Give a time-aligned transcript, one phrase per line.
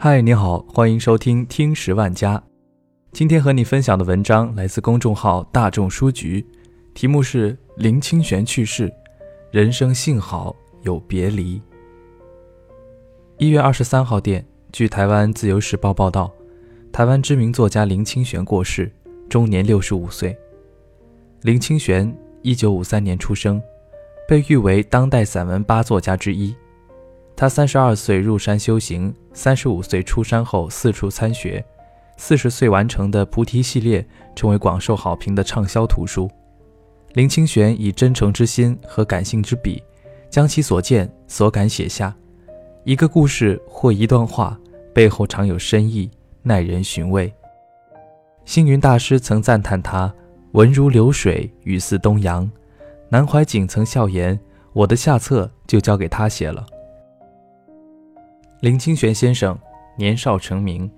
[0.00, 2.40] 嗨，你好，欢迎收听听十万家。
[3.10, 6.46] 今天和你分享的文章来自公众号大众书局，
[6.94, 8.88] 题目是林清玄去世，
[9.50, 11.60] 人生幸好有别离。
[13.38, 16.32] 一月二十三号电，据台湾自由时报报道，
[16.92, 18.88] 台湾知名作家林清玄过世，
[19.28, 20.38] 终年六十五岁。
[21.42, 23.60] 林清玄一九五三年出生，
[24.28, 26.54] 被誉为当代散文八作家之一。
[27.40, 31.64] 他三十二岁入山修行，三十五岁出山后四处参学，
[32.16, 34.04] 四十岁完成的《菩提》系列
[34.34, 36.28] 成为广受好评的畅销图书。
[37.12, 39.80] 林清玄以真诚之心和感性之笔，
[40.28, 42.12] 将其所见所感写下。
[42.82, 44.58] 一个故事或一段话
[44.92, 46.10] 背后常有深意，
[46.42, 47.32] 耐人寻味。
[48.46, 50.12] 星云大师曾赞叹他
[50.54, 52.50] 文如流水，语似东洋。
[53.08, 54.36] 南怀瑾曾笑言
[54.74, 56.66] ：“我的下册就交给他写了。”
[58.60, 59.56] 林清玄先生
[59.96, 60.90] 年少成名，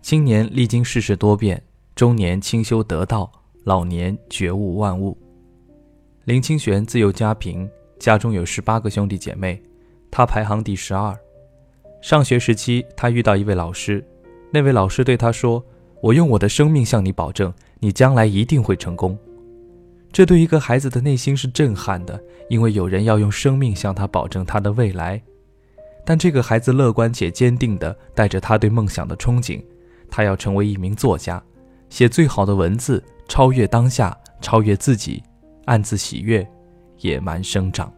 [0.00, 1.62] 青年历经世事多变，
[1.94, 3.30] 中年清修得道，
[3.64, 5.14] 老年觉悟万物。
[6.24, 9.62] 林清玄自幼家贫，家中有十八个兄弟姐妹，
[10.10, 11.14] 他排行第十二。
[12.00, 14.02] 上学时期，他遇到一位老师，
[14.50, 15.62] 那位老师对他说
[16.00, 19.18] ：“我用我的生命向你保证，你将来一定会成功。”
[20.10, 22.18] 这对一个孩子的内心是震撼的，
[22.48, 25.20] 因为有人要用生命向他保证他的未来。
[26.08, 29.60] 但这个孩子乐观且坚定地带着他对梦想的憧憬，
[30.08, 31.42] 他要成为一名作家，
[31.90, 35.20] 写最好的文字，超越当下，超越自己，
[35.64, 36.48] 暗自喜悦，
[37.00, 37.92] 野蛮生长。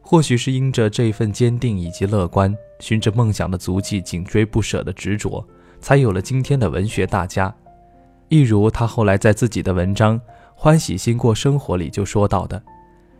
[0.00, 5.46] 或许是因着这份坚定以及乐观，循着梦想的足迹紧追不舍的执着，
[5.80, 7.54] 才有了今天的文学大家。
[8.28, 10.18] 一如他后来在自己的文章
[10.54, 12.62] 《欢喜心过生活》里就说到的：“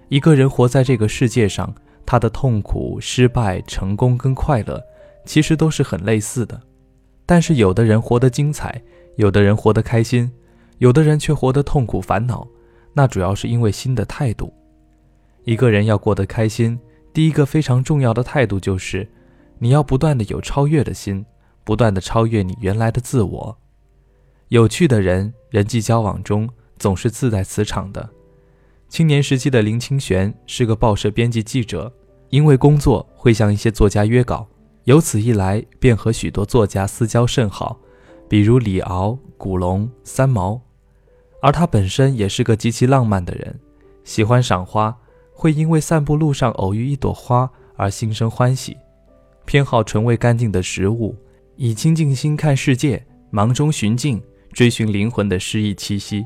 [0.08, 1.74] 一个人活在这个世界上。”
[2.06, 4.82] 他的痛苦、失败、成功跟快乐，
[5.24, 6.58] 其实都是很类似的。
[7.26, 8.80] 但是有的人活得精彩，
[9.16, 10.30] 有的人活得开心，
[10.78, 12.46] 有的人却活得痛苦、烦恼。
[12.94, 14.54] 那主要是因为心的态度。
[15.44, 16.78] 一个人要过得开心，
[17.12, 19.06] 第一个非常重要的态度就是，
[19.58, 21.26] 你要不断的有超越的心，
[21.64, 23.58] 不断的超越你原来的自我。
[24.48, 26.48] 有趣的人，人际交往中
[26.78, 28.08] 总是自带磁场的。
[28.88, 31.92] 青年时期的林清玄是个报社编辑记者，
[32.30, 34.46] 因为工作会向一些作家约稿，
[34.84, 37.78] 由此一来便和许多作家私交甚好，
[38.28, 40.60] 比如李敖、古龙、三毛。
[41.42, 43.58] 而他本身也是个极其浪漫的人，
[44.04, 44.96] 喜欢赏花，
[45.32, 48.76] 会因为散步路上偶遇一朵花而心生欢喜，
[49.44, 51.14] 偏好纯味干净的食物，
[51.56, 56.24] 以清净心看世界，忙中寻静，追寻灵魂的诗意气息。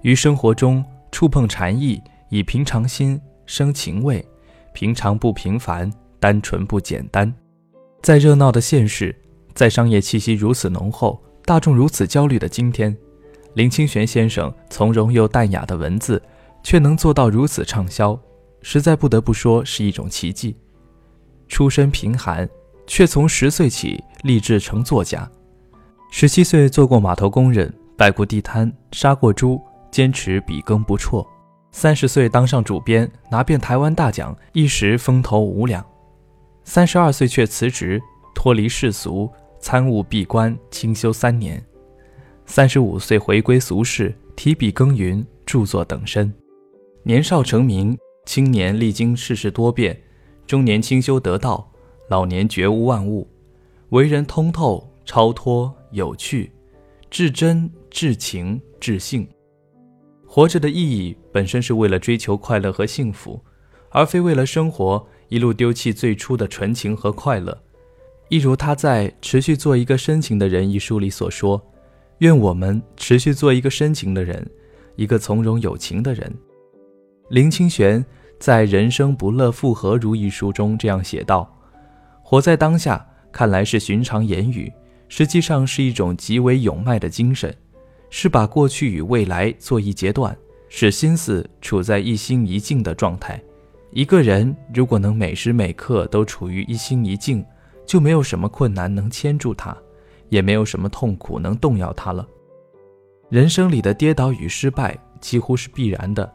[0.00, 0.82] 于生活中。
[1.12, 4.26] 触碰禅意，以平常心生情味，
[4.72, 7.32] 平常不平凡，单纯不简单。
[8.02, 9.14] 在热闹的现实，
[9.54, 12.96] 在商业气息如此浓厚、大众如此焦虑的今天，
[13.54, 16.20] 林清玄先生从容又淡雅的文字，
[16.62, 18.18] 却能做到如此畅销，
[18.62, 20.56] 实在不得不说是一种奇迹。
[21.46, 22.48] 出身贫寒，
[22.86, 25.30] 却从十岁起立志成作家。
[26.10, 29.60] 十七岁做过码头工人，摆过地摊，杀过猪。
[29.92, 31.24] 坚持笔耕不辍，
[31.70, 35.84] 三十岁当上主编，拿遍台湾大奖，一时风头无两。
[36.64, 38.00] 三十二岁却辞职，
[38.34, 39.30] 脱离世俗，
[39.60, 41.62] 参悟闭关，清修三年。
[42.46, 46.32] 三十五岁回归俗世，提笔耕耘，著作等身。
[47.02, 50.00] 年少成名，青年历经世事多变，
[50.46, 51.70] 中年清修得道，
[52.08, 53.28] 老年觉悟万物，
[53.90, 56.50] 为人通透、超脱、有趣，
[57.10, 59.28] 至真、至情、至性。
[60.34, 63.38] 活着的意义本身是为了追求快乐和幸福，
[63.90, 67.62] 而非为了生活一路丢弃最初的纯情和快乐。
[68.30, 71.62] 一如他在《持续做一个深情的人》一书里所说
[72.20, 74.50] ：“愿我们持续做一个深情的人，
[74.96, 76.34] 一个从容有情的人。”
[77.28, 78.02] 林清玄
[78.38, 81.54] 在《人生不乐复何如》一书中这样写道
[82.24, 84.72] ：“活在当下，看来是寻常言语，
[85.10, 87.54] 实际上是一种极为勇迈的精神。”
[88.14, 90.36] 是把过去与未来做一截断，
[90.68, 93.42] 使心思处在一心一境的状态。
[93.90, 97.42] 一个人如果能每时每刻都处于一心一境，
[97.86, 99.74] 就没有什么困难能牵住他，
[100.28, 102.28] 也没有什么痛苦能动摇他了。
[103.30, 106.30] 人生里的跌倒与失败几乎是必然的，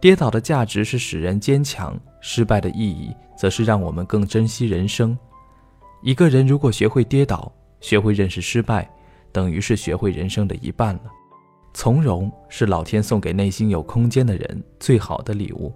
[0.00, 5.16] 跌倒的价值是使人坚强，失败的意义则是让我们更珍惜人生。
[6.02, 7.52] 一个人如果学会跌倒，
[7.82, 8.90] 学会认识失败。
[9.32, 11.02] 等于是学会人生的一半了。
[11.72, 15.72] 从容是老天送给内心有空间的人最好的礼物。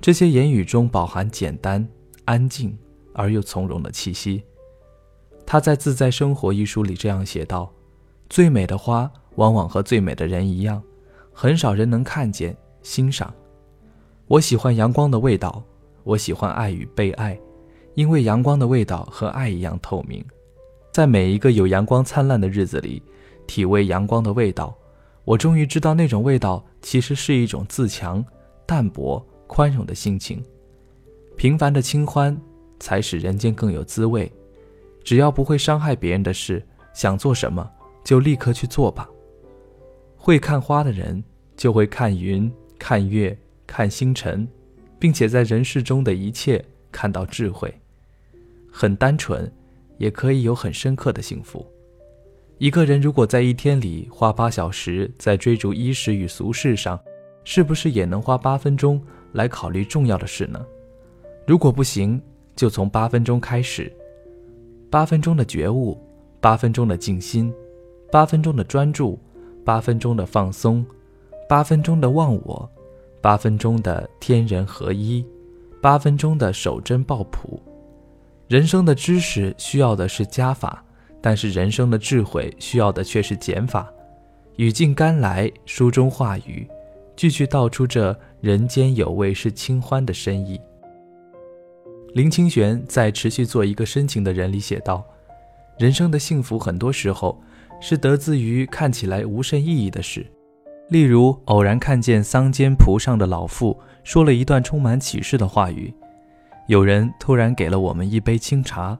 [0.00, 1.86] 这些言语中饱含简单、
[2.24, 2.76] 安静
[3.12, 4.42] 而又从容的气息。
[5.44, 7.70] 他在《自在生活》一书里这样写道
[8.30, 10.82] ：“最美的花往往和最美的人一样，
[11.32, 13.34] 很少人能看见、欣赏。
[14.26, 15.62] 我喜欢阳光的味道，
[16.02, 17.38] 我喜欢爱与被爱，
[17.94, 20.24] 因为阳光的味道和爱一样透明。
[20.92, 23.02] 在每一个有阳光灿烂的日子里，
[23.46, 24.76] 体味阳光的味道，
[25.24, 28.24] 我终于知道那种味道其实是一种自强、
[28.66, 30.42] 淡泊、宽容的心情。
[31.36, 32.36] 平凡的清欢，
[32.78, 34.30] 才使人间更有滋味。”
[35.02, 37.68] 只要不会伤害别人的事，想做什么
[38.04, 39.08] 就立刻去做吧。
[40.14, 41.24] 会看花的人
[41.56, 44.46] 就会看云、看月、看星辰，
[44.98, 47.74] 并且在人世中的一切看到智慧。
[48.70, 49.50] 很单纯，
[50.00, 51.64] 也可以有很深刻的幸福。
[52.56, 56.98] 一个人如果在一天里花八小时在追逐衣食与俗事上，
[57.44, 59.00] 是不是也能花八分钟
[59.32, 60.64] 来考虑重要的事呢？
[61.46, 62.20] 如果不行，
[62.56, 63.92] 就从八分钟开始。
[64.90, 65.98] 八分钟的觉悟，
[66.40, 67.52] 八分钟的静心，
[68.10, 69.18] 八分钟的专注，
[69.66, 70.84] 八分钟的放松，
[71.46, 72.68] 八分钟的忘我，
[73.20, 75.24] 八分钟的天人合一，
[75.82, 77.62] 八分钟的守真抱朴。
[78.50, 80.84] 人生的知识需要的是加法，
[81.20, 83.88] 但是人生的智慧需要的却是减法。
[84.56, 86.68] 语尽甘来，书中话语，
[87.14, 90.60] 句句道出这人间有味是清欢的深意。
[92.12, 95.04] 林清玄在《持续做一个深情的人》里写道
[95.78, 97.40] ：“人生的幸福，很多时候
[97.80, 100.26] 是得自于看起来无甚意义的事，
[100.88, 105.94] 例如偶然看见桑间蒲上的老妇说了一段充满启示的话语，
[106.70, 108.96] 有人突然给了我们一杯清茶，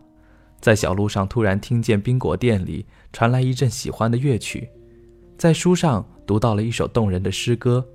[0.60, 4.68] 在小路上突然听见冰果店里传来一阵喜欢的乐曲，
[5.38, 7.86] 在书上读到了一首动人的诗歌，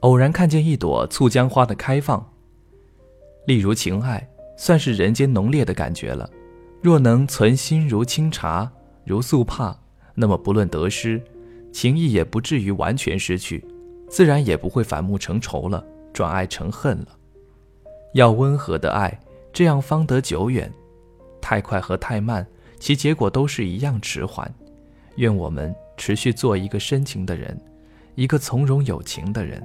[0.00, 2.28] 偶然看见一朵醋浆花的开放，
[3.46, 4.28] 例如情爱。”
[4.58, 6.28] 算是人间浓烈的感觉了。
[6.82, 8.70] 若能存心如清茶，
[9.04, 9.74] 如素帕，
[10.12, 11.22] 那么不论得失，
[11.72, 13.64] 情谊也不至于完全失去，
[14.08, 17.06] 自然也不会反目成仇了，转爱成恨了。
[18.12, 19.18] 要温和的爱，
[19.52, 20.72] 这样方得久远。
[21.40, 22.46] 太快和太慢，
[22.78, 24.52] 其结果都是一样迟缓。
[25.16, 27.60] 愿我们持续做一个深情的人，
[28.14, 29.62] 一个从容有情的人。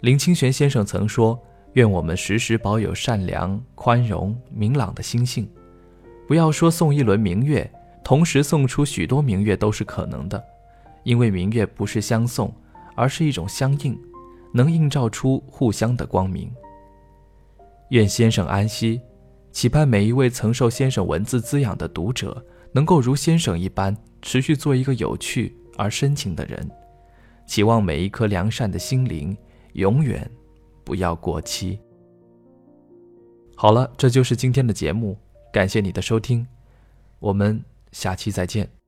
[0.00, 1.40] 林清玄先生曾说。
[1.74, 5.48] 愿我们时时保有善良、宽容、明朗的心性，
[6.26, 7.70] 不要说送一轮明月，
[8.02, 10.44] 同时送出许多明月都是可能的，
[11.04, 12.52] 因为明月不是相送，
[12.96, 13.96] 而是一种相应，
[14.52, 16.50] 能映照出互相的光明。
[17.90, 19.00] 愿先生安息，
[19.52, 26.70] 期盼每一位曾受先生文字滋养的读者，能够如先生一般，持续做一个有趣而深情的人，
[27.46, 29.36] 期望每一颗良善的心灵，
[29.74, 30.28] 永远。
[30.82, 31.78] 不要过期。
[33.54, 35.16] 好了，这就是今天的节目，
[35.52, 36.44] 感谢你的收听，
[37.20, 38.79] 我们下期再见。